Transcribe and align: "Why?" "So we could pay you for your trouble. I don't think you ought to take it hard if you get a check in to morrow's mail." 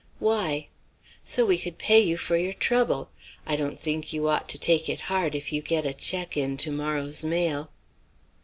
"Why?" 0.17 0.69
"So 1.23 1.45
we 1.45 1.59
could 1.59 1.77
pay 1.77 1.99
you 1.99 2.17
for 2.17 2.35
your 2.35 2.53
trouble. 2.53 3.11
I 3.45 3.55
don't 3.55 3.79
think 3.79 4.11
you 4.11 4.27
ought 4.27 4.49
to 4.49 4.57
take 4.57 4.89
it 4.89 5.01
hard 5.11 5.35
if 5.35 5.53
you 5.53 5.61
get 5.61 5.85
a 5.85 5.93
check 5.93 6.35
in 6.35 6.57
to 6.57 6.71
morrow's 6.71 7.23
mail." 7.23 7.69